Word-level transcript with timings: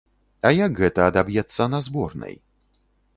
А 0.49 0.51
як 0.59 0.79
гэта 0.81 0.99
адаб'ецца 1.09 1.63
на 1.73 1.79
зборнай? 1.91 2.35